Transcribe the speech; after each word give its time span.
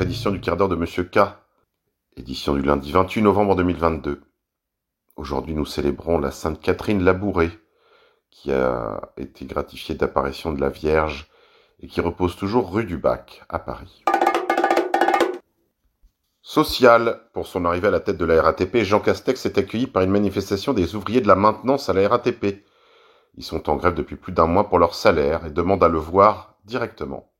édition 0.00 0.30
du 0.30 0.40
quart 0.40 0.56
d'heure 0.56 0.68
de 0.68 0.76
Monsieur 0.76 1.04
K. 1.04 1.18
Édition 2.16 2.54
du 2.54 2.62
lundi 2.62 2.90
28 2.90 3.22
novembre 3.22 3.56
2022. 3.56 4.22
Aujourd'hui 5.16 5.54
nous 5.54 5.66
célébrons 5.66 6.18
la 6.18 6.30
Sainte 6.30 6.60
Catherine 6.60 7.02
Labourée, 7.02 7.50
qui 8.30 8.52
a 8.52 9.12
été 9.16 9.44
gratifiée 9.44 9.94
d'apparition 9.94 10.52
de 10.52 10.60
la 10.60 10.68
Vierge 10.68 11.28
et 11.80 11.86
qui 11.86 12.00
repose 12.00 12.36
toujours 12.36 12.72
rue 12.72 12.84
du 12.84 12.96
Bac, 12.96 13.42
à 13.48 13.58
Paris. 13.58 14.04
Social. 16.42 17.20
Pour 17.32 17.46
son 17.46 17.64
arrivée 17.64 17.88
à 17.88 17.92
la 17.92 18.00
tête 18.00 18.18
de 18.18 18.24
la 18.24 18.42
RATP, 18.42 18.84
Jean 18.84 19.00
Castex 19.00 19.46
est 19.46 19.58
accueilli 19.58 19.86
par 19.86 20.02
une 20.02 20.10
manifestation 20.10 20.72
des 20.72 20.94
ouvriers 20.94 21.20
de 21.20 21.28
la 21.28 21.36
maintenance 21.36 21.88
à 21.88 21.92
la 21.92 22.08
RATP. 22.08 22.64
Ils 23.36 23.44
sont 23.44 23.68
en 23.70 23.76
grève 23.76 23.94
depuis 23.94 24.16
plus 24.16 24.32
d'un 24.32 24.46
mois 24.46 24.68
pour 24.68 24.78
leur 24.78 24.94
salaire 24.94 25.46
et 25.46 25.50
demandent 25.50 25.84
à 25.84 25.88
le 25.88 25.98
voir 25.98 26.56
directement. 26.64 27.33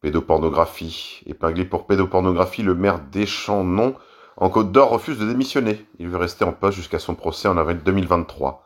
Pédopornographie. 0.00 1.22
Épinglé 1.26 1.64
pour 1.64 1.86
pédopornographie, 1.86 2.62
le 2.62 2.74
maire 2.74 3.00
Deschamps-Non 3.00 3.96
en 4.36 4.50
Côte 4.50 4.70
d'Or 4.70 4.90
refuse 4.90 5.18
de 5.18 5.26
démissionner. 5.26 5.84
Il 5.98 6.08
veut 6.08 6.16
rester 6.16 6.44
en 6.44 6.52
poste 6.52 6.76
jusqu'à 6.76 7.00
son 7.00 7.16
procès 7.16 7.48
en 7.48 7.56
avril 7.56 7.80
2023. 7.84 8.64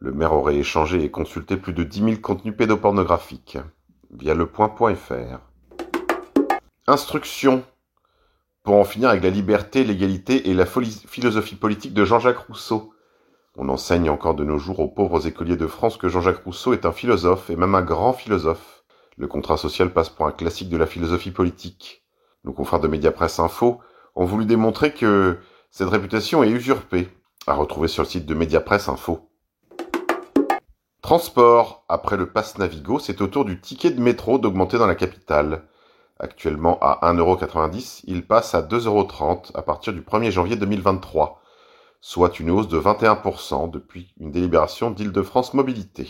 Le 0.00 0.12
maire 0.12 0.32
aurait 0.32 0.56
échangé 0.56 1.04
et 1.04 1.10
consulté 1.10 1.56
plus 1.56 1.72
de 1.72 1.84
10 1.84 2.04
000 2.04 2.16
contenus 2.20 2.56
pédopornographiques 2.56 3.58
via 4.10 4.34
lepoint.fr. 4.34 5.38
Instruction. 6.88 7.62
Pour 8.64 8.74
en 8.74 8.84
finir 8.84 9.10
avec 9.10 9.22
la 9.22 9.30
liberté, 9.30 9.84
l'égalité 9.84 10.50
et 10.50 10.54
la 10.54 10.66
philosophie 10.66 11.56
politique 11.56 11.94
de 11.94 12.04
Jean-Jacques 12.04 12.46
Rousseau. 12.48 12.92
On 13.56 13.68
enseigne 13.68 14.10
encore 14.10 14.34
de 14.34 14.44
nos 14.44 14.58
jours 14.58 14.80
aux 14.80 14.88
pauvres 14.88 15.28
écoliers 15.28 15.56
de 15.56 15.66
France 15.68 15.96
que 15.96 16.08
Jean-Jacques 16.08 16.44
Rousseau 16.44 16.72
est 16.72 16.86
un 16.86 16.92
philosophe 16.92 17.50
et 17.50 17.56
même 17.56 17.76
un 17.76 17.82
grand 17.82 18.12
philosophe. 18.12 18.77
Le 19.18 19.26
contrat 19.26 19.56
social 19.56 19.92
passe 19.92 20.10
pour 20.10 20.26
un 20.26 20.30
classique 20.30 20.68
de 20.68 20.76
la 20.76 20.86
philosophie 20.86 21.32
politique. 21.32 22.04
Nos 22.44 22.52
confrères 22.52 22.78
de 22.78 22.86
Mediapresse 22.86 23.40
Info 23.40 23.80
ont 24.14 24.24
voulu 24.24 24.46
démontrer 24.46 24.94
que 24.94 25.38
cette 25.72 25.88
réputation 25.88 26.44
est 26.44 26.50
usurpée. 26.50 27.08
À 27.48 27.54
retrouver 27.54 27.88
sur 27.88 28.04
le 28.04 28.08
site 28.08 28.26
de 28.26 28.34
Mediapresse 28.34 28.88
Info. 28.88 29.28
Transport. 31.02 31.84
Après 31.88 32.16
le 32.16 32.30
pass 32.30 32.58
Navigo, 32.58 33.00
c'est 33.00 33.20
au 33.20 33.26
tour 33.26 33.44
du 33.44 33.60
ticket 33.60 33.90
de 33.90 34.00
métro 34.00 34.38
d'augmenter 34.38 34.78
dans 34.78 34.86
la 34.86 34.94
capitale. 34.94 35.64
Actuellement 36.20 36.78
à 36.80 37.12
1,90€, 37.12 38.02
il 38.06 38.24
passe 38.24 38.54
à 38.54 38.62
2,30€ 38.62 39.50
à 39.54 39.62
partir 39.62 39.92
du 39.92 40.02
1er 40.02 40.30
janvier 40.30 40.54
2023 40.54 41.42
soit 42.00 42.38
une 42.38 42.50
hausse 42.50 42.68
de 42.68 42.78
21% 42.78 43.70
depuis 43.70 44.14
une 44.18 44.30
délibération 44.30 44.90
d'Île-de-France 44.90 45.54
Mobilité. 45.54 46.08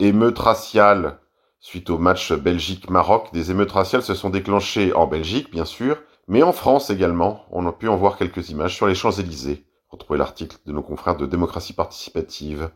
Émeute 0.00 0.38
raciale. 0.38 1.18
Suite 1.58 1.90
au 1.90 1.98
match 1.98 2.32
Belgique-Maroc, 2.32 3.30
des 3.32 3.50
émeutes 3.50 3.72
raciales 3.72 4.04
se 4.04 4.14
sont 4.14 4.30
déclenchées 4.30 4.92
en 4.92 5.08
Belgique, 5.08 5.50
bien 5.50 5.64
sûr, 5.64 5.98
mais 6.28 6.44
en 6.44 6.52
France 6.52 6.90
également. 6.90 7.46
On 7.50 7.66
a 7.66 7.72
pu 7.72 7.88
en 7.88 7.96
voir 7.96 8.16
quelques 8.16 8.50
images 8.50 8.76
sur 8.76 8.86
les 8.86 8.94
Champs-Élysées. 8.94 9.64
Retrouvez 9.88 10.20
l'article 10.20 10.56
de 10.66 10.72
nos 10.72 10.82
confrères 10.82 11.16
de 11.16 11.26
démocratie 11.26 11.72
participative. 11.72 12.70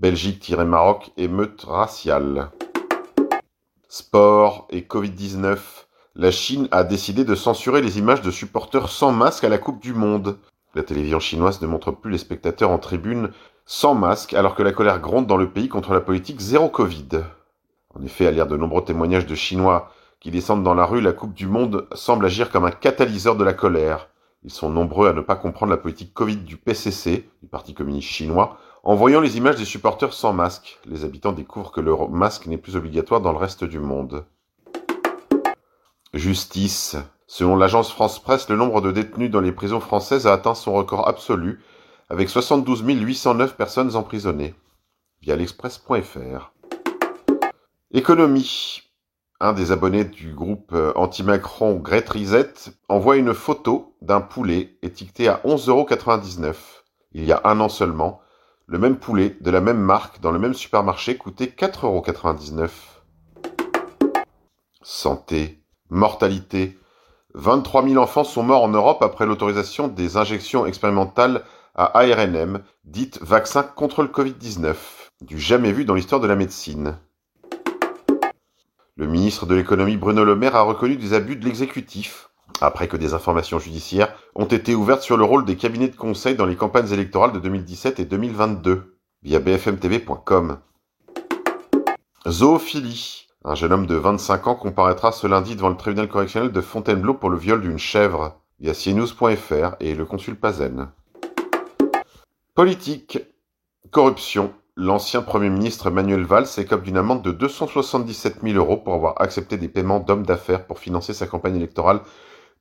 Belgique-Maroc, 0.00 1.12
émeute 1.16 1.62
raciale. 1.62 2.50
Sport 3.88 4.66
et 4.70 4.80
Covid-19. 4.80 5.58
La 6.16 6.32
Chine 6.32 6.66
a 6.72 6.82
décidé 6.82 7.24
de 7.24 7.36
censurer 7.36 7.82
les 7.82 8.00
images 8.00 8.22
de 8.22 8.32
supporters 8.32 8.88
sans 8.88 9.12
masque 9.12 9.44
à 9.44 9.48
la 9.48 9.58
Coupe 9.58 9.80
du 9.80 9.94
Monde. 9.94 10.38
La 10.74 10.82
télévision 10.82 11.20
chinoise 11.20 11.62
ne 11.62 11.66
montre 11.66 11.92
plus 11.92 12.10
les 12.10 12.18
spectateurs 12.18 12.70
en 12.70 12.78
tribune 12.78 13.30
sans 13.64 13.94
masque 13.94 14.34
alors 14.34 14.54
que 14.54 14.62
la 14.62 14.72
colère 14.72 15.00
gronde 15.00 15.26
dans 15.26 15.36
le 15.36 15.50
pays 15.50 15.68
contre 15.68 15.94
la 15.94 16.00
politique 16.00 16.40
zéro 16.40 16.68
Covid. 16.68 17.22
En 17.94 18.02
effet, 18.02 18.26
à 18.26 18.32
lire 18.32 18.48
de 18.48 18.56
nombreux 18.56 18.84
témoignages 18.84 19.26
de 19.26 19.34
Chinois 19.34 19.92
qui 20.18 20.30
descendent 20.30 20.64
dans 20.64 20.74
la 20.74 20.84
rue, 20.84 21.00
la 21.00 21.12
Coupe 21.12 21.34
du 21.34 21.46
Monde 21.46 21.86
semble 21.92 22.26
agir 22.26 22.50
comme 22.50 22.64
un 22.64 22.70
catalyseur 22.70 23.36
de 23.36 23.44
la 23.44 23.52
colère. 23.52 24.08
Ils 24.42 24.50
sont 24.50 24.68
nombreux 24.68 25.08
à 25.08 25.12
ne 25.12 25.20
pas 25.20 25.36
comprendre 25.36 25.70
la 25.70 25.78
politique 25.78 26.12
Covid 26.12 26.36
du 26.36 26.56
PCC, 26.56 27.28
du 27.42 27.48
Parti 27.48 27.72
communiste 27.72 28.08
chinois, 28.08 28.58
en 28.82 28.94
voyant 28.94 29.20
les 29.20 29.36
images 29.38 29.56
des 29.56 29.64
supporters 29.64 30.12
sans 30.12 30.32
masque. 30.32 30.80
Les 30.86 31.04
habitants 31.04 31.32
découvrent 31.32 31.70
que 31.70 31.80
le 31.80 31.94
masque 32.10 32.46
n'est 32.46 32.58
plus 32.58 32.76
obligatoire 32.76 33.20
dans 33.20 33.32
le 33.32 33.38
reste 33.38 33.64
du 33.64 33.78
monde. 33.78 34.24
Justice. 36.12 36.96
Selon 37.26 37.56
l'agence 37.56 37.90
France 37.90 38.22
Presse, 38.22 38.48
le 38.48 38.56
nombre 38.56 38.80
de 38.80 38.90
détenus 38.90 39.30
dans 39.30 39.40
les 39.40 39.52
prisons 39.52 39.80
françaises 39.80 40.26
a 40.26 40.32
atteint 40.32 40.54
son 40.54 40.74
record 40.74 41.08
absolu, 41.08 41.62
avec 42.10 42.28
72 42.28 42.82
809 42.84 43.56
personnes 43.56 43.96
emprisonnées. 43.96 44.54
Via 45.22 45.36
l'express.fr. 45.36 46.52
Économie. 47.92 48.82
Un 49.40 49.52
des 49.52 49.72
abonnés 49.72 50.04
du 50.04 50.32
groupe 50.32 50.72
euh, 50.72 50.92
anti-Macron 50.94 51.74
Great 51.76 52.08
Reset 52.08 52.52
envoie 52.88 53.16
une 53.16 53.34
photo 53.34 53.96
d'un 54.00 54.20
poulet 54.20 54.76
étiqueté 54.82 55.28
à 55.28 55.40
11,99€. 55.44 56.54
Il 57.12 57.24
y 57.24 57.32
a 57.32 57.40
un 57.44 57.58
an 57.60 57.68
seulement, 57.68 58.20
le 58.66 58.78
même 58.78 58.96
poulet 58.96 59.36
de 59.40 59.50
la 59.50 59.60
même 59.60 59.80
marque 59.80 60.20
dans 60.20 60.30
le 60.30 60.38
même 60.38 60.54
supermarché 60.54 61.16
coûtait 61.16 61.46
4,99€. 61.46 62.70
Santé, 64.82 65.62
mortalité, 65.90 66.78
23 67.34 67.88
000 67.88 68.00
enfants 68.00 68.22
sont 68.22 68.44
morts 68.44 68.62
en 68.62 68.68
Europe 68.68 69.02
après 69.02 69.26
l'autorisation 69.26 69.88
des 69.88 70.16
injections 70.16 70.66
expérimentales 70.66 71.42
à 71.74 71.98
ARNM, 71.98 72.60
dites 72.84 73.20
vaccin 73.20 73.64
contre 73.64 74.02
le 74.02 74.08
Covid-19, 74.08 74.76
du 75.22 75.40
jamais 75.40 75.72
vu 75.72 75.84
dans 75.84 75.94
l'histoire 75.94 76.20
de 76.20 76.28
la 76.28 76.36
médecine. 76.36 76.96
Le 78.96 79.08
ministre 79.08 79.46
de 79.46 79.56
l'économie 79.56 79.96
Bruno 79.96 80.24
Le 80.24 80.36
Maire 80.36 80.54
a 80.54 80.62
reconnu 80.62 80.94
des 80.94 81.12
abus 81.12 81.34
de 81.34 81.44
l'exécutif, 81.44 82.30
après 82.60 82.86
que 82.86 82.96
des 82.96 83.14
informations 83.14 83.58
judiciaires 83.58 84.14
ont 84.36 84.44
été 84.44 84.76
ouvertes 84.76 85.02
sur 85.02 85.16
le 85.16 85.24
rôle 85.24 85.44
des 85.44 85.56
cabinets 85.56 85.88
de 85.88 85.96
conseil 85.96 86.36
dans 86.36 86.46
les 86.46 86.54
campagnes 86.54 86.92
électorales 86.92 87.32
de 87.32 87.40
2017 87.40 87.98
et 87.98 88.04
2022, 88.04 88.96
via 89.24 89.40
bfmtv.com. 89.40 90.58
Zoophilie. 92.28 93.23
Un 93.46 93.54
jeune 93.54 93.74
homme 93.74 93.86
de 93.86 93.96
25 93.96 94.46
ans 94.46 94.54
comparaîtra 94.54 95.12
ce 95.12 95.26
lundi 95.26 95.54
devant 95.54 95.68
le 95.68 95.76
tribunal 95.76 96.08
correctionnel 96.08 96.50
de 96.50 96.60
Fontainebleau 96.62 97.12
pour 97.12 97.28
le 97.28 97.36
viol 97.36 97.60
d'une 97.60 97.76
chèvre, 97.76 98.40
via 98.58 98.72
cnews.fr 98.72 99.76
et 99.80 99.94
le 99.94 100.06
consul 100.06 100.34
Pazen. 100.34 100.88
Politique. 102.54 103.18
Corruption. 103.90 104.54
L'ancien 104.76 105.20
Premier 105.20 105.50
ministre 105.50 105.90
Manuel 105.90 106.24
Valls 106.24 106.48
écope 106.56 106.84
d'une 106.84 106.96
amende 106.96 107.20
de 107.20 107.32
277 107.32 108.38
000 108.42 108.56
euros 108.56 108.78
pour 108.78 108.94
avoir 108.94 109.20
accepté 109.20 109.58
des 109.58 109.68
paiements 109.68 110.00
d'hommes 110.00 110.24
d'affaires 110.24 110.66
pour 110.66 110.78
financer 110.78 111.12
sa 111.12 111.26
campagne 111.26 111.56
électorale 111.56 112.00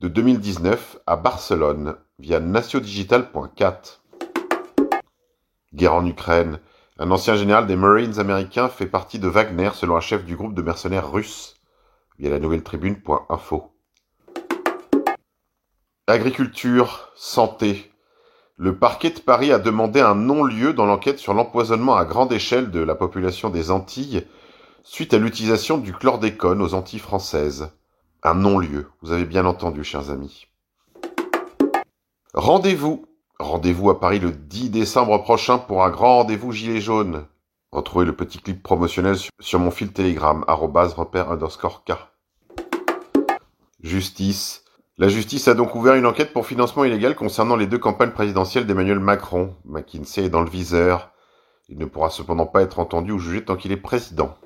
de 0.01 0.09
2019 0.09 0.97
à 1.07 1.15
Barcelone 1.15 1.95
via 2.19 2.41
naciodigital.cat. 2.41 3.81
Guerre 5.73 5.95
en 5.95 6.05
Ukraine. 6.05 6.59
Un 7.03 7.11
ancien 7.11 7.35
général 7.35 7.67
des 7.67 7.75
Marines 7.75 8.17
américains 8.17 8.69
fait 8.69 8.85
partie 8.85 9.19
de 9.19 9.27
Wagner 9.27 9.71
selon 9.73 9.97
un 9.97 9.99
chef 9.99 10.23
du 10.23 10.37
groupe 10.37 10.53
de 10.53 10.61
mercenaires 10.61 11.11
russes, 11.11 11.55
via 12.17 12.29
la 12.29 12.39
nouvelle 12.39 12.63
tribune.info. 12.63 13.73
Agriculture, 16.07 17.11
santé. 17.17 17.91
Le 18.55 18.77
parquet 18.77 19.09
de 19.09 19.19
Paris 19.19 19.51
a 19.51 19.59
demandé 19.59 19.99
un 19.99 20.15
non-lieu 20.15 20.71
dans 20.71 20.85
l'enquête 20.85 21.19
sur 21.19 21.33
l'empoisonnement 21.33 21.97
à 21.97 22.05
grande 22.05 22.31
échelle 22.31 22.71
de 22.71 22.79
la 22.79 22.95
population 22.95 23.49
des 23.49 23.69
Antilles 23.69 24.25
suite 24.85 25.13
à 25.13 25.17
l'utilisation 25.17 25.79
du 25.79 25.91
chlordécone 25.91 26.61
aux 26.61 26.73
Antilles 26.73 26.99
françaises. 26.99 27.69
Un 28.23 28.35
non-lieu, 28.35 28.89
vous 29.01 29.11
avez 29.11 29.25
bien 29.25 29.45
entendu, 29.45 29.83
chers 29.83 30.09
amis. 30.09 30.47
Rendez-vous 32.33 33.05
Rendez-vous 33.43 33.89
à 33.89 33.99
Paris 33.99 34.19
le 34.19 34.31
10 34.31 34.69
décembre 34.69 35.21
prochain 35.21 35.57
pour 35.57 35.83
un 35.83 35.89
grand 35.89 36.19
rendez-vous 36.19 36.53
gilet 36.53 36.79
jaune. 36.79 37.25
Retrouvez 37.73 38.05
le 38.05 38.15
petit 38.15 38.37
clip 38.37 38.63
promotionnel 38.63 39.17
sur 39.41 39.59
mon 39.59 39.69
fil 39.69 39.91
Telegram, 39.91 40.45
repère. 40.47 41.37
Justice. 43.81 44.63
La 44.97 45.09
justice 45.09 45.49
a 45.49 45.55
donc 45.55 45.75
ouvert 45.75 45.95
une 45.95 46.05
enquête 46.05 46.31
pour 46.31 46.47
financement 46.47 46.85
illégal 46.85 47.15
concernant 47.15 47.57
les 47.57 47.67
deux 47.67 47.77
campagnes 47.77 48.11
présidentielles 48.11 48.65
d'Emmanuel 48.65 48.99
Macron. 48.99 49.53
McKinsey 49.65 50.23
est 50.23 50.29
dans 50.29 50.41
le 50.41 50.49
viseur. 50.49 51.11
Il 51.67 51.77
ne 51.77 51.85
pourra 51.85 52.11
cependant 52.11 52.45
pas 52.45 52.61
être 52.61 52.79
entendu 52.79 53.11
ou 53.11 53.19
jugé 53.19 53.43
tant 53.43 53.57
qu'il 53.57 53.73
est 53.73 53.77
président. 53.77 54.37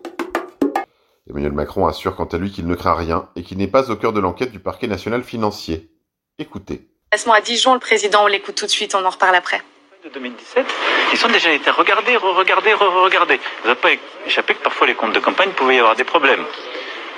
Emmanuel 1.30 1.54
Macron 1.54 1.86
assure 1.86 2.16
quant 2.16 2.26
à 2.26 2.40
lui 2.40 2.50
qu'il 2.50 2.66
ne 2.66 2.74
craint 2.74 2.96
rien 2.96 3.30
et 3.36 3.44
qu'il 3.44 3.60
n'est 3.60 3.68
pas 3.68 3.92
au 3.92 3.96
cœur 3.96 4.12
de 4.12 4.20
l'enquête 4.20 4.52
du 4.52 4.60
parquet 4.60 4.88
national 4.88 5.24
financier. 5.24 5.92
Écoutez. 6.40 6.97
À 7.10 7.42
Dijon, 7.42 7.74
le 7.74 7.80
président, 7.80 8.26
on 8.26 8.28
l'écoute 8.28 8.56
tout 8.56 8.66
de 8.66 8.72
suite, 8.72 8.94
on 8.94 9.06
en 9.06 9.10
reparle 9.10 9.36
après. 9.36 9.62
De 10.04 10.10
2017, 10.10 10.66
ils 11.14 11.26
ont 11.26 11.30
déjà 11.30 11.52
été 11.52 11.72
regardés, 11.72 12.18
re-regardés, 12.18 12.74
re-regardés. 12.74 13.40
Vous 13.62 13.70
n'avez 13.70 13.80
pas 13.80 13.90
échappé 14.26 14.54
que 14.56 14.62
parfois 14.62 14.88
les 14.88 14.94
comptes 14.94 15.14
de 15.14 15.20
campagne 15.20 15.52
pouvaient 15.52 15.78
y 15.78 15.80
avoir 15.80 15.96
des 15.96 16.04
problèmes. 16.04 16.46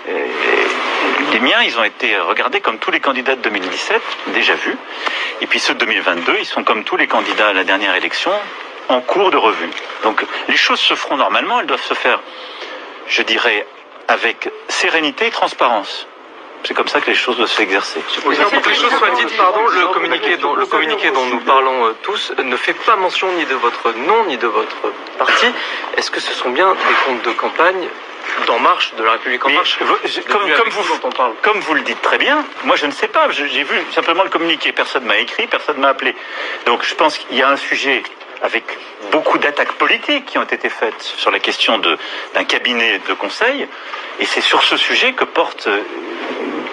les 0.05 1.39
miens, 1.39 1.63
ils 1.63 1.75
ont 1.79 1.83
été 1.83 2.17
regardés 2.19 2.61
comme 2.61 2.77
tous 2.77 2.91
les 2.91 2.99
candidats 2.99 3.35
de 3.35 3.41
2017, 3.41 3.99
déjà 4.27 4.53
vus. 4.53 4.77
Et 5.41 5.47
puis 5.47 5.59
ceux 5.59 5.73
de 5.73 5.79
2022, 5.79 6.37
ils 6.39 6.45
sont 6.45 6.63
comme 6.63 6.83
tous 6.83 6.95
les 6.95 7.07
candidats 7.07 7.47
à 7.47 7.53
la 7.53 7.63
dernière 7.63 7.95
élection, 7.95 8.31
en 8.89 9.01
cours 9.01 9.31
de 9.31 9.37
revue. 9.37 9.71
Donc 10.03 10.23
les 10.47 10.57
choses 10.57 10.79
se 10.79 10.93
feront 10.93 11.17
normalement, 11.17 11.61
elles 11.61 11.67
doivent 11.67 11.83
se 11.83 11.95
faire, 11.95 12.21
je 13.07 13.23
dirais, 13.23 13.65
avec 14.07 14.49
sérénité 14.67 15.27
et 15.27 15.31
transparence. 15.31 16.07
C'est 16.63 16.73
comme 16.73 16.87
ça 16.87 16.99
que 16.99 17.09
les 17.09 17.15
choses 17.15 17.37
doivent 17.37 17.49
s'exercer. 17.49 17.99
pour 18.21 18.31
que 18.31 18.69
les 18.69 18.75
choses 18.75 18.93
soient 18.97 19.11
dites, 19.11 19.35
pardon, 19.37 19.65
le 19.67 19.87
communiqué 19.87 20.37
dont, 20.37 20.55
le 20.55 20.65
communiqué 20.65 21.11
dont 21.11 21.25
nous 21.25 21.39
parlons 21.39 21.87
euh, 21.87 21.95
tous 22.03 22.33
ne 22.43 22.55
fait 22.57 22.73
pas 22.73 22.95
mention 22.95 23.31
ni 23.33 23.45
de 23.45 23.55
votre 23.55 23.91
nom 23.93 24.25
ni 24.25 24.37
de 24.37 24.47
votre 24.47 24.75
parti. 25.17 25.47
Est-ce 25.97 26.11
que 26.11 26.19
ce 26.19 26.33
sont 26.33 26.49
bien 26.49 26.73
des 26.73 26.95
comptes 27.05 27.23
de 27.23 27.31
campagne 27.31 27.87
d'En 28.45 28.59
Marche, 28.59 28.93
de 28.95 29.03
la 29.03 29.13
République 29.13 29.45
En 29.45 29.49
Marche? 29.49 29.79
comme, 30.27 30.69
vous, 30.69 30.99
comme 31.41 31.59
vous 31.59 31.73
le 31.73 31.81
dites 31.81 32.01
très 32.01 32.17
bien, 32.17 32.45
moi 32.65 32.75
je 32.75 32.85
ne 32.85 32.91
sais 32.91 33.07
pas, 33.07 33.29
j'ai 33.31 33.63
vu 33.63 33.81
simplement 33.93 34.23
le 34.23 34.29
communiqué, 34.29 34.71
personne 34.71 35.05
m'a 35.05 35.17
écrit, 35.17 35.47
personne 35.47 35.77
m'a 35.77 35.89
appelé. 35.89 36.13
Donc 36.65 36.83
je 36.83 36.93
pense 36.95 37.17
qu'il 37.17 37.37
y 37.37 37.41
a 37.41 37.49
un 37.49 37.57
sujet 37.57 38.03
avec 38.41 38.63
beaucoup 39.11 39.37
d'attaques 39.37 39.73
politiques 39.73 40.25
qui 40.25 40.37
ont 40.37 40.43
été 40.43 40.69
faites 40.69 41.01
sur 41.01 41.31
la 41.31 41.39
question 41.39 41.77
d'un 41.79 42.43
cabinet 42.43 42.99
de 43.07 43.13
conseil, 43.13 43.67
et 44.19 44.25
c'est 44.25 44.41
sur 44.41 44.63
ce 44.63 44.77
sujet 44.77 45.13
que 45.13 45.23
porte 45.23 45.67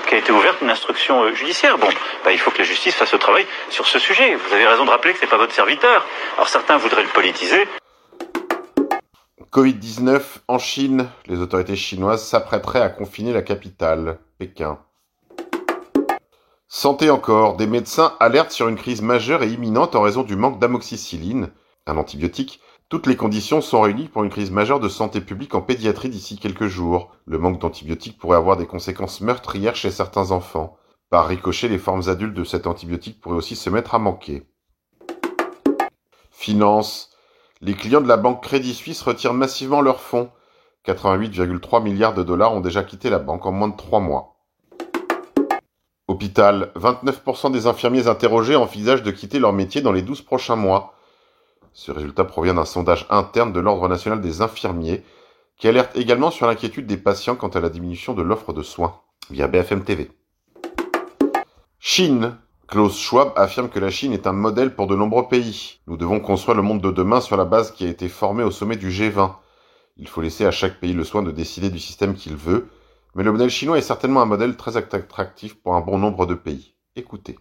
euh, 0.07 0.11
qu'a 0.11 0.17
été 0.19 0.33
ouverte 0.33 0.61
une 0.63 0.71
instruction 0.71 1.23
euh, 1.23 1.35
judiciaire. 1.35 1.79
Bon, 1.79 1.89
bah, 2.25 2.33
il 2.33 2.39
faut 2.39 2.51
que 2.51 2.59
la 2.59 2.65
justice 2.65 2.95
fasse 2.95 3.13
le 3.13 3.19
travail 3.19 3.47
sur 3.71 3.87
ce 3.87 3.99
sujet. 3.99 4.35
Vous 4.35 4.55
avez 4.55 4.67
raison 4.67 4.85
de 4.85 4.91
rappeler 4.91 5.13
que 5.13 5.19
c'est 5.21 5.27
pas 5.27 5.37
votre 5.37 5.55
serviteur. 5.55 6.05
Alors 6.37 6.49
certains 6.49 6.77
voudraient 6.77 7.03
le 7.03 7.09
politiser. 7.09 7.67
Covid-19 9.53 10.21
en 10.49 10.59
Chine, 10.59 11.09
les 11.27 11.41
autorités 11.41 11.77
chinoises 11.77 12.27
s'apprêteraient 12.27 12.83
à 12.83 12.91
confiner 12.91 13.33
la 13.33 13.43
capitale, 13.43 14.19
Pékin. 14.39 14.79
Santé 16.69 17.11
encore, 17.11 17.57
des 17.57 17.67
médecins 17.67 18.17
alertent 18.21 18.51
sur 18.51 18.69
une 18.69 18.77
crise 18.77 19.01
majeure 19.01 19.43
et 19.43 19.49
imminente 19.49 19.95
en 19.95 20.03
raison 20.03 20.25
du 20.25 20.37
manque 20.37 20.59
d'amoxicilline, 20.59 21.51
un 21.87 21.97
antibiotique. 21.97 22.61
Toutes 22.89 23.09
les 23.09 23.17
conditions 23.17 23.61
sont 23.61 23.81
réunies 23.81 24.07
pour 24.07 24.23
une 24.23 24.31
crise 24.31 24.53
majeure 24.53 24.79
de 24.79 24.89
santé 24.89 25.21
publique 25.21 25.57
en 25.57 25.61
pédiatrie 25.61 26.09
d'ici 26.09 26.39
quelques 26.39 26.69
jours. 26.69 27.11
Le 27.27 27.37
manque 27.37 27.59
d'antibiotiques 27.59 28.17
pourrait 28.17 28.37
avoir 28.37 28.57
des 28.57 28.67
conséquences 28.67 29.21
meurtrières 29.21 29.75
chez 29.75 29.91
certains 29.91 30.31
enfants. 30.31 30.77
Par 31.11 31.27
ricochet, 31.27 31.67
les 31.67 31.79
formes 31.79 32.09
adultes 32.09 32.37
de 32.37 32.45
cet 32.45 32.69
antibiotique 32.69 33.21
pourraient 33.21 33.35
aussi 33.35 33.57
se 33.57 33.71
mettre 33.71 33.97
à 33.97 33.99
manquer. 33.99 34.47
Finance. 36.31 37.11
Les 37.61 37.75
clients 37.75 38.01
de 38.01 38.07
la 38.07 38.17
banque 38.17 38.45
Crédit 38.45 38.75
Suisse 38.75 39.03
retirent 39.03 39.35
massivement 39.35 39.81
leurs 39.81 40.01
fonds. 40.01 40.31
88,3 40.87 41.83
milliards 41.83 42.15
de 42.15 42.23
dollars 42.23 42.55
ont 42.55 42.61
déjà 42.61 42.85
quitté 42.85 43.11
la 43.11 43.19
banque 43.19 43.47
en 43.47 43.53
moins 43.53 43.69
de 43.69 43.77
trois 43.77 43.99
mois. 43.99 44.37
Hôpital, 46.07 46.71
29% 46.77 47.51
des 47.51 47.67
infirmiers 47.67 48.07
interrogés 48.07 48.55
envisagent 48.55 49.03
de 49.03 49.11
quitter 49.11 49.41
leur 49.41 49.53
métier 49.53 49.81
dans 49.81 49.91
les 49.91 50.03
12 50.03 50.23
prochains 50.23 50.55
mois. 50.55 50.96
Ce 51.77 51.93
résultat 51.93 52.25
provient 52.25 52.55
d'un 52.55 52.65
sondage 52.65 53.07
interne 53.11 53.53
de 53.53 53.61
l'Ordre 53.61 53.87
national 53.87 54.23
des 54.23 54.41
infirmiers, 54.41 55.05
qui 55.59 55.69
alerte 55.69 55.95
également 55.95 56.31
sur 56.31 56.47
l'inquiétude 56.47 56.87
des 56.87 56.97
patients 56.97 57.37
quant 57.37 57.49
à 57.49 57.61
la 57.61 57.69
diminution 57.69 58.15
de 58.15 58.23
l'offre 58.23 58.55
de 58.55 58.63
soins, 58.63 58.99
via 59.29 59.47
BFM 59.47 59.85
TV. 59.85 60.11
Chine. 61.79 62.39
Klaus 62.67 62.99
Schwab 62.99 63.33
affirme 63.37 63.69
que 63.69 63.79
la 63.79 63.91
Chine 63.91 64.15
est 64.15 64.27
un 64.27 64.33
modèle 64.33 64.75
pour 64.75 64.87
de 64.87 64.97
nombreux 64.97 65.29
pays. 65.29 65.81
Nous 65.87 65.99
devons 65.99 66.19
construire 66.19 66.57
le 66.57 66.63
monde 66.63 66.81
de 66.81 66.91
demain 66.91 67.21
sur 67.21 67.37
la 67.37 67.45
base 67.45 67.73
qui 67.73 67.85
a 67.85 67.91
été 67.91 68.09
formée 68.09 68.43
au 68.43 68.51
sommet 68.51 68.77
du 68.77 68.89
G20. 68.89 69.35
Il 69.99 70.09
faut 70.09 70.23
laisser 70.23 70.47
à 70.47 70.51
chaque 70.51 70.81
pays 70.81 70.95
le 70.95 71.05
soin 71.05 71.23
de 71.23 71.31
décider 71.31 71.69
du 71.69 71.79
système 71.79 72.15
qu'il 72.15 72.37
veut, 72.37 72.69
mais 73.15 73.23
le 73.23 73.33
modèle 73.33 73.51
chinois 73.51 73.77
est 73.77 73.83
certainement 73.83 74.23
un 74.23 74.27
modèle 74.27 74.57
très 74.57 74.79
attractif 74.79 75.55
pour 75.57 75.75
un 75.75 75.83
bon 75.83 75.99
nombre 75.99 76.25
de 76.25 76.35
pays. 76.35 76.75
Écoutez. 76.97 77.39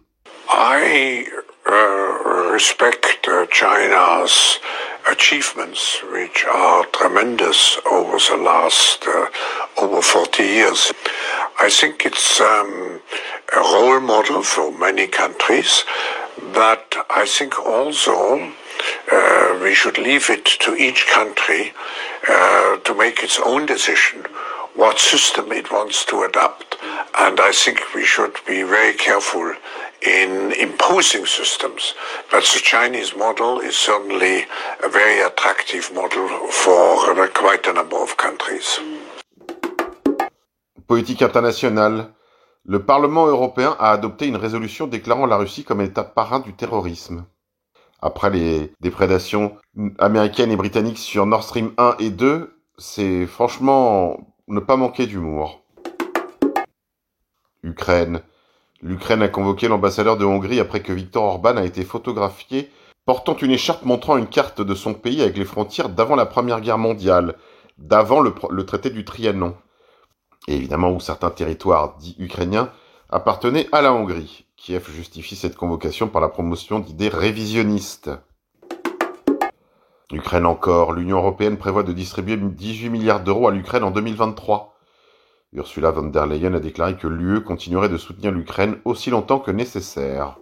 Respect 2.56 3.28
uh, 3.28 3.44
China's 3.52 4.58
achievements, 5.14 6.00
which 6.10 6.46
are 6.50 6.86
tremendous 6.86 7.78
over 7.84 8.16
the 8.30 8.38
last 8.42 9.04
uh, 9.06 9.26
over 9.82 10.00
40 10.00 10.42
years. 10.42 10.90
I 11.60 11.68
think 11.68 12.06
it's 12.06 12.40
um, 12.40 13.02
a 13.54 13.60
role 13.60 14.00
model 14.00 14.42
for 14.42 14.72
many 14.86 15.06
countries, 15.06 15.84
but 16.54 16.86
I 17.10 17.26
think 17.26 17.58
also 17.60 18.18
uh, 19.12 19.58
we 19.62 19.74
should 19.74 19.98
leave 19.98 20.30
it 20.30 20.46
to 20.64 20.70
each 20.76 21.06
country 21.18 21.74
uh, 22.26 22.78
to 22.78 22.94
make 22.94 23.22
its 23.22 23.38
own 23.38 23.66
decision 23.66 24.24
what 24.74 24.98
system 24.98 25.52
it 25.52 25.70
wants 25.70 26.06
to 26.06 26.22
adopt. 26.22 26.76
And 27.18 27.38
I 27.38 27.52
think 27.52 27.80
we 27.94 28.04
should 28.04 28.36
be 28.46 28.62
very 28.62 28.94
careful 28.94 29.54
in 30.02 30.52
imposing 30.60 31.26
systems. 31.26 31.94
But 32.30 32.44
the 32.44 32.60
Chinese 32.60 33.14
model 33.16 33.60
is 33.60 33.76
certainly 33.76 34.46
a 34.82 34.88
very 34.88 35.20
attractive 35.20 35.90
model 35.94 36.28
for 36.50 36.96
quite 37.34 37.66
a 37.66 37.72
number 37.72 37.96
of 37.96 38.16
countries. 38.16 38.80
Politique 40.86 41.22
internationale. 41.22 42.12
Le 42.68 42.82
Parlement 42.82 43.26
européen 43.26 43.76
a 43.78 43.92
adopté 43.92 44.26
une 44.26 44.36
résolution 44.36 44.88
déclarant 44.88 45.26
la 45.26 45.36
Russie 45.36 45.62
comme 45.62 45.80
état 45.80 46.02
parrain 46.02 46.40
du 46.40 46.52
terrorisme. 46.52 47.24
Après 48.02 48.28
les 48.28 48.72
déprédations 48.80 49.56
américaines 49.98 50.50
et 50.50 50.56
britanniques 50.56 50.98
sur 50.98 51.26
Nord 51.26 51.44
Stream 51.44 51.72
1 51.78 51.96
et 52.00 52.10
2, 52.10 52.58
c'est 52.76 53.26
franchement 53.26 54.18
ne 54.48 54.58
pas 54.60 54.76
manquer 54.76 55.06
d'humour. 55.06 55.62
Ukraine. 57.62 58.22
L'Ukraine 58.82 59.22
a 59.22 59.28
convoqué 59.28 59.68
l'ambassadeur 59.68 60.16
de 60.16 60.24
Hongrie 60.24 60.60
après 60.60 60.80
que 60.80 60.92
Viktor 60.92 61.24
Orban 61.24 61.56
a 61.56 61.64
été 61.64 61.82
photographié 61.82 62.70
portant 63.06 63.36
une 63.36 63.52
écharpe 63.52 63.84
montrant 63.84 64.16
une 64.16 64.26
carte 64.26 64.60
de 64.60 64.74
son 64.74 64.92
pays 64.92 65.22
avec 65.22 65.36
les 65.36 65.44
frontières 65.44 65.88
d'avant 65.88 66.16
la 66.16 66.26
Première 66.26 66.60
Guerre 66.60 66.76
mondiale, 66.76 67.36
d'avant 67.78 68.20
le, 68.20 68.66
traité 68.66 68.90
du 68.90 69.04
Trianon, 69.04 69.54
et 70.48 70.56
évidemment 70.56 70.90
où 70.90 71.00
certains 71.00 71.30
territoires 71.30 71.96
dits 71.96 72.16
ukrainiens 72.18 72.70
appartenaient 73.08 73.68
à 73.72 73.80
la 73.80 73.92
Hongrie. 73.92 74.46
Kiev 74.56 74.90
justifie 74.90 75.36
cette 75.36 75.56
convocation 75.56 76.08
par 76.08 76.20
la 76.20 76.28
promotion 76.28 76.80
d'idées 76.80 77.08
révisionnistes. 77.08 78.10
L'Ukraine 80.10 80.46
encore. 80.46 80.92
L'Union 80.92 81.18
européenne 81.18 81.56
prévoit 81.56 81.82
de 81.82 81.92
distribuer 81.92 82.36
18 82.36 82.90
milliards 82.90 83.22
d'euros 83.22 83.48
à 83.48 83.52
l'Ukraine 83.52 83.84
en 83.84 83.90
2023. 83.90 84.75
Ursula 85.56 85.90
von 85.90 86.10
der 86.10 86.26
Leyen 86.26 86.54
a 86.54 86.60
déclaré 86.60 86.96
que 86.96 87.08
l'UE 87.08 87.40
continuerait 87.42 87.88
de 87.88 87.96
soutenir 87.96 88.30
l'Ukraine 88.30 88.76
aussi 88.84 89.08
longtemps 89.08 89.38
que 89.38 89.50
nécessaire. 89.50 90.36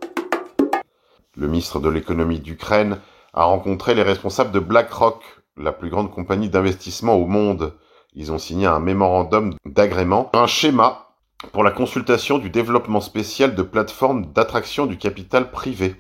Le 1.37 1.47
ministre 1.47 1.79
de 1.79 1.89
l'économie 1.89 2.41
d'Ukraine 2.41 2.99
a 3.33 3.45
rencontré 3.45 3.95
les 3.95 4.03
responsables 4.03 4.51
de 4.51 4.59
BlackRock, 4.59 5.23
la 5.57 5.71
plus 5.71 5.89
grande 5.89 6.11
compagnie 6.11 6.49
d'investissement 6.49 7.15
au 7.15 7.27
monde. 7.27 7.75
Ils 8.15 8.33
ont 8.33 8.39
signé 8.39 8.67
un 8.67 8.81
mémorandum 8.81 9.55
d'agrément, 9.65 10.31
un 10.35 10.49
schéma 10.49 11.11
pour 11.53 11.63
la 11.63 11.71
consultation 11.71 12.39
du 12.39 12.51
développement 12.51 13.01
spécial 13.01 13.55
de 13.55 13.63
plateformes 13.63 14.33
d'attraction 14.33 14.87
du 14.87 14.99
capital 14.99 15.53
privé. 15.53 15.95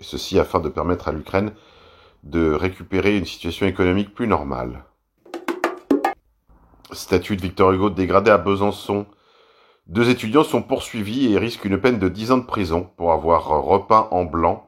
Ceci 0.00 0.38
afin 0.38 0.60
de 0.60 0.68
permettre 0.68 1.08
à 1.08 1.12
l'Ukraine 1.12 1.52
de 2.22 2.52
récupérer 2.52 3.16
une 3.16 3.26
situation 3.26 3.66
économique 3.66 4.14
plus 4.14 4.28
normale. 4.28 4.84
Statut 6.92 7.36
de 7.36 7.42
Victor 7.42 7.72
Hugo 7.72 7.90
dégradé 7.90 8.30
à 8.30 8.38
Besançon. 8.38 9.06
Deux 9.86 10.10
étudiants 10.10 10.44
sont 10.44 10.62
poursuivis 10.62 11.32
et 11.32 11.38
risquent 11.38 11.64
une 11.64 11.80
peine 11.80 11.98
de 11.98 12.08
10 12.08 12.32
ans 12.32 12.38
de 12.38 12.46
prison 12.46 12.88
pour 12.96 13.12
avoir 13.12 13.46
repeint 13.62 14.08
en 14.10 14.24
blanc, 14.24 14.66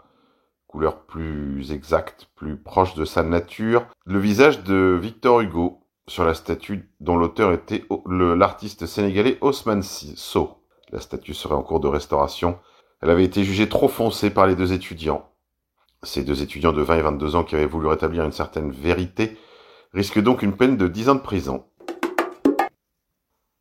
couleur 0.66 1.02
plus 1.02 1.72
exacte, 1.72 2.28
plus 2.34 2.56
proche 2.56 2.94
de 2.94 3.04
sa 3.04 3.22
nature, 3.22 3.86
le 4.04 4.18
visage 4.18 4.62
de 4.64 4.98
Victor 5.00 5.40
Hugo 5.40 5.80
sur 6.08 6.24
la 6.24 6.34
statue 6.34 6.90
dont 7.00 7.16
l'auteur 7.16 7.52
était 7.52 7.84
l'artiste 8.08 8.86
sénégalais 8.86 9.38
Osman 9.40 9.82
So. 9.82 10.58
La 10.90 11.00
statue 11.00 11.34
serait 11.34 11.54
en 11.54 11.62
cours 11.62 11.80
de 11.80 11.88
restauration. 11.88 12.58
Elle 13.00 13.10
avait 13.10 13.24
été 13.24 13.44
jugée 13.44 13.68
trop 13.68 13.88
foncée 13.88 14.30
par 14.30 14.46
les 14.46 14.56
deux 14.56 14.72
étudiants. 14.72 15.28
Ces 16.02 16.24
deux 16.24 16.42
étudiants 16.42 16.72
de 16.72 16.82
20 16.82 16.96
et 16.96 17.02
22 17.02 17.36
ans 17.36 17.44
qui 17.44 17.54
avaient 17.54 17.66
voulu 17.66 17.86
rétablir 17.86 18.24
une 18.24 18.32
certaine 18.32 18.70
vérité 18.70 19.38
risquent 19.94 20.22
donc 20.22 20.42
une 20.42 20.56
peine 20.56 20.76
de 20.76 20.88
10 20.88 21.10
ans 21.10 21.14
de 21.14 21.20
prison. 21.20 21.64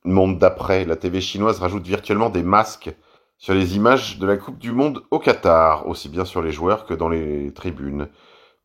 Monde 0.03 0.39
d'après, 0.39 0.83
la 0.85 0.95
TV 0.95 1.21
chinoise 1.21 1.59
rajoute 1.59 1.85
virtuellement 1.85 2.31
des 2.31 2.41
masques 2.41 2.91
sur 3.37 3.53
les 3.53 3.75
images 3.75 4.17
de 4.17 4.25
la 4.25 4.37
Coupe 4.37 4.57
du 4.57 4.71
Monde 4.71 5.03
au 5.11 5.19
Qatar, 5.19 5.87
aussi 5.87 6.09
bien 6.09 6.25
sur 6.25 6.41
les 6.41 6.51
joueurs 6.51 6.87
que 6.87 6.95
dans 6.95 7.09
les 7.09 7.53
tribunes. 7.53 8.07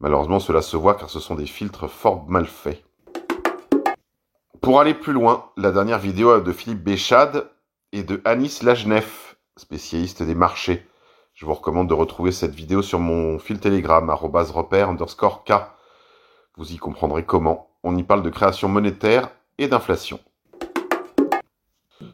Malheureusement, 0.00 0.40
cela 0.40 0.62
se 0.62 0.78
voit 0.78 0.95
car 0.95 1.11
ce 1.11 1.21
sont 1.21 1.35
des 1.35 1.47
filtres 1.47 1.90
fort 1.90 2.25
mal 2.26 2.47
faits. 2.47 2.83
Pour 4.62 4.81
aller 4.81 4.95
plus 4.95 5.12
loin, 5.12 5.50
la 5.59 5.73
dernière 5.73 5.99
vidéo 5.99 6.40
de 6.40 6.52
Philippe 6.52 6.83
Béchade 6.83 7.50
et 7.93 8.02
de 8.02 8.23
Anis 8.25 8.62
Lajnef, 8.62 9.37
spécialiste 9.57 10.23
des 10.23 10.35
marchés. 10.35 10.87
Je 11.35 11.45
vous 11.45 11.52
recommande 11.52 11.88
de 11.88 11.95
retrouver 11.95 12.33
cette 12.33 12.55
vidéo 12.55 12.81
sur 12.81 12.99
mon 12.99 13.38
fil 13.38 13.61
Telegram, 13.61 14.09
repère 14.11 14.88
underscore 14.88 15.45
K. 15.45 15.52
Vous 16.57 16.73
y 16.73 16.78
comprendrez 16.78 17.25
comment. 17.25 17.69
On 17.83 17.95
y 17.97 18.02
parle 18.02 18.23
de 18.23 18.31
création 18.31 18.69
monétaire 18.69 19.28
et 19.59 19.69
d'inflation. 19.69 20.19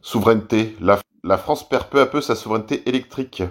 Souveraineté. 0.00 0.76
La, 0.80 1.38
France 1.38 1.68
perd 1.68 1.88
peu 1.88 2.00
à 2.00 2.06
peu 2.06 2.20
sa 2.20 2.34
souveraineté 2.34 2.88
électrique. 2.88 3.42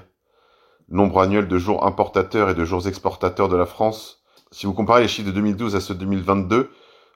Nombre 0.90 1.22
annuel 1.22 1.48
de 1.48 1.58
jours 1.58 1.86
importateurs 1.86 2.50
et 2.50 2.56
de 2.56 2.66
jours 2.66 2.88
exportateurs 2.88 3.50
de 3.50 3.56
la 3.56 3.66
France. 3.66 4.24
Si 4.52 4.66
vous 4.66 4.74
comparez 4.74 5.02
les 5.02 5.08
chiffres 5.08 5.28
de 5.28 5.34
2012 5.34 5.76
à 5.76 5.82
ceux 5.82 5.94
de 5.94 6.00
2022, 6.00 6.72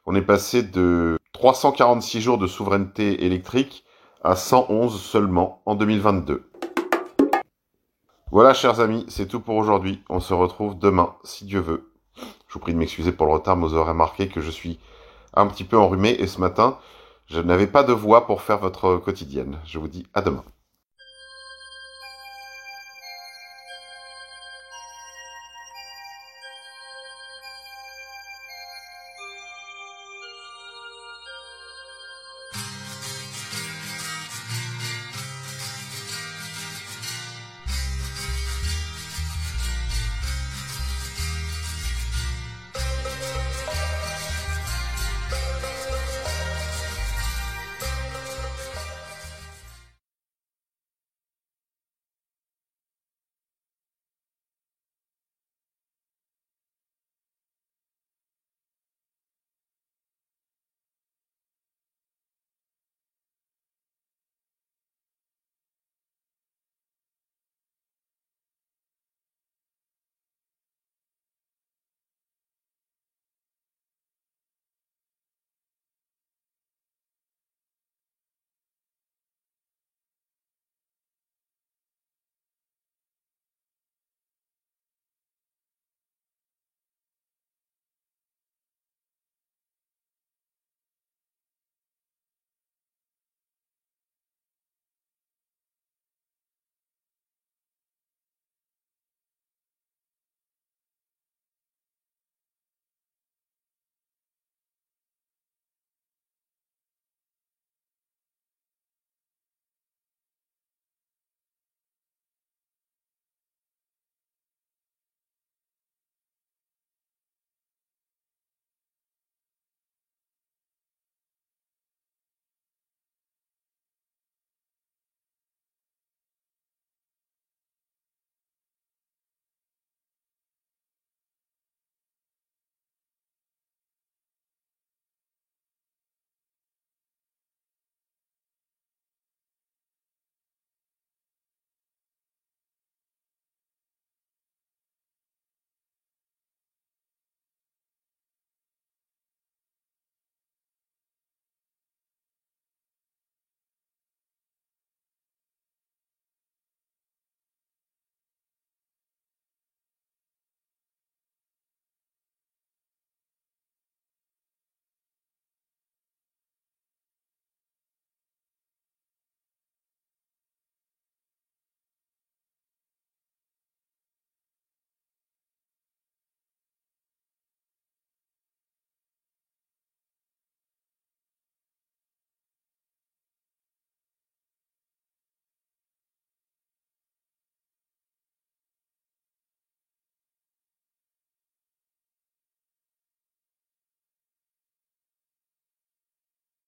on 0.05 0.15
est 0.15 0.21
passé 0.21 0.63
de 0.63 1.17
346 1.33 2.21
jours 2.21 2.37
de 2.37 2.47
souveraineté 2.47 3.25
électrique 3.25 3.83
à 4.23 4.35
111 4.35 5.01
seulement 5.01 5.61
en 5.65 5.75
2022. 5.75 6.49
Voilà, 8.31 8.53
chers 8.53 8.79
amis, 8.79 9.05
c'est 9.07 9.27
tout 9.27 9.39
pour 9.39 9.55
aujourd'hui. 9.55 10.03
On 10.09 10.19
se 10.19 10.33
retrouve 10.33 10.77
demain, 10.77 11.15
si 11.23 11.45
Dieu 11.45 11.59
veut. 11.59 11.91
Je 12.47 12.53
vous 12.53 12.59
prie 12.59 12.73
de 12.73 12.77
m'excuser 12.77 13.11
pour 13.11 13.25
le 13.25 13.33
retard, 13.33 13.55
mais 13.57 13.67
vous 13.67 13.75
aurez 13.75 13.91
remarqué 13.91 14.27
que 14.27 14.41
je 14.41 14.51
suis 14.51 14.79
un 15.33 15.47
petit 15.47 15.63
peu 15.63 15.77
enrhumé 15.77 16.11
et 16.11 16.27
ce 16.27 16.39
matin, 16.39 16.77
je 17.27 17.41
n'avais 17.41 17.67
pas 17.67 17.83
de 17.83 17.93
voix 17.93 18.25
pour 18.27 18.41
faire 18.41 18.59
votre 18.59 18.97
quotidienne. 18.97 19.59
Je 19.65 19.79
vous 19.79 19.87
dis 19.87 20.05
à 20.13 20.21
demain. 20.21 20.43